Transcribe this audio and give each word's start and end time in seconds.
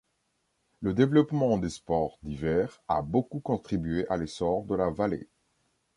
Le 0.81 0.95
développement 0.95 1.59
des 1.59 1.69
sports 1.69 2.17
d'hiver 2.23 2.81
a 2.87 3.03
beaucoup 3.03 3.39
contribué 3.39 4.07
à 4.07 4.17
l'essor 4.17 4.63
de 4.63 4.73
la 4.73 4.89
vallée. 4.89 5.29